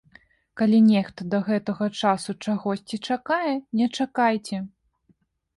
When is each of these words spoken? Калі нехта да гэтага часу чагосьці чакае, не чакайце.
Калі 0.61 0.77
нехта 0.85 1.27
да 1.33 1.41
гэтага 1.49 1.89
часу 2.01 2.35
чагосьці 2.47 3.01
чакае, 3.17 3.53
не 3.81 3.87
чакайце. 3.99 4.57